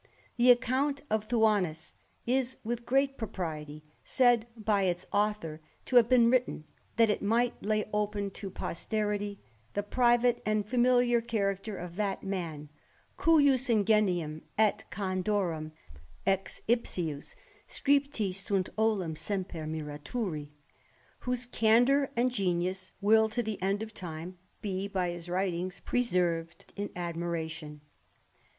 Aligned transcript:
The 0.35 0.49
account 0.49 1.03
of 1.11 1.25
Thuanus 1.27 1.93
is, 2.25 2.57
with 2.63 2.87
great 2.87 3.19
propriety, 3.19 3.83
said 4.03 4.47
by 4.57 4.85
its 4.85 5.05
author 5.11 5.61
to 5.85 5.95
have 5.97 6.09
been 6.09 6.31
written, 6.31 6.63
that 6.95 7.11
it 7.11 7.21
might 7.21 7.61
lay 7.63 7.85
open 7.93 8.31
to 8.31 8.49
posterity 8.49 9.39
the 9.73 9.83
private 9.83 10.41
and 10.43 10.65
i&miliar 10.65 11.21
character 11.27 11.77
of 11.77 11.97
that 11.97 12.23
man, 12.23 12.69
cujus 13.15 13.69
ingenium 13.69 14.41
et 14.57 14.85
candorem 14.89 15.71
ex 16.25 16.61
ipHus 16.67 17.35
scriptis 17.67 18.37
sunt 18.37 18.69
olim 18.79 19.15
semper 19.15 19.65
miraturi^ 19.67 20.49
whose 21.19 21.45
candour 21.45 22.09
and 22.15 22.31
genius 22.31 22.91
will 23.01 23.29
to 23.29 23.43
the 23.43 23.61
end 23.61 23.83
of 23.83 23.93
time 23.93 24.39
be 24.63 24.87
by 24.87 25.11
his 25.11 25.29
writings 25.29 25.79
preserved 25.79 26.73
in 26.75 26.89
admiration. 26.95 27.81